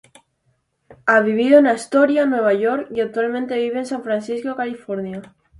[1.05, 5.21] Ha vivido en Astoria, Nueva York y actualmente vive en San Francisco, California.